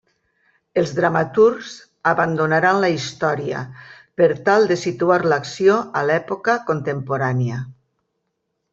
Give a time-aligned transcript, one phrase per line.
[0.81, 1.73] Els dramaturgs
[2.13, 3.61] abandonaran la història
[4.23, 7.65] per tal de situar l'acció a l'època contemporània.